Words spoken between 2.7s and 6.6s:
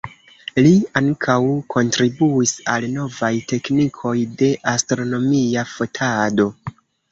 al novaj teknikoj de astronomia fotado.